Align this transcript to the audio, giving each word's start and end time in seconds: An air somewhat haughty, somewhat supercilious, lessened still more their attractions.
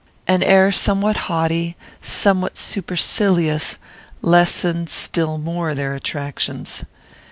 An 0.27 0.41
air 0.41 0.71
somewhat 0.71 1.15
haughty, 1.29 1.77
somewhat 2.01 2.57
supercilious, 2.57 3.77
lessened 4.23 4.89
still 4.89 5.37
more 5.37 5.75
their 5.75 5.93
attractions. 5.93 6.83